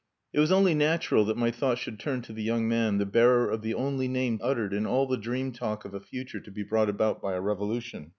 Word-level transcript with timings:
It 0.33 0.39
was 0.39 0.51
only 0.51 0.73
natural 0.73 1.23
that 1.25 1.37
my 1.37 1.51
thought 1.51 1.77
should 1.77 1.99
turn 1.99 2.23
to 2.23 2.33
the 2.33 2.41
young 2.41 2.67
man, 2.67 2.97
the 2.97 3.05
bearer 3.05 3.47
of 3.51 3.61
the 3.61 3.75
only 3.75 4.07
name 4.07 4.39
uttered 4.41 4.73
in 4.73 4.87
all 4.87 5.05
the 5.05 5.15
dream 5.15 5.51
talk 5.51 5.85
of 5.85 5.93
a 5.93 5.99
future 5.99 6.39
to 6.39 6.49
be 6.49 6.63
brought 6.63 6.89
about 6.89 7.21
by 7.21 7.33
a 7.35 7.39
revolution. 7.39 8.09